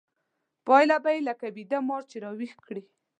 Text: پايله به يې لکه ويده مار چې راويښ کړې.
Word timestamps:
پايله 0.65 0.97
به 1.03 1.09
يې 1.15 1.21
لکه 1.29 1.45
ويده 1.55 1.79
مار 1.87 2.03
چې 2.11 2.17
راويښ 2.23 2.53
کړې. 2.67 2.83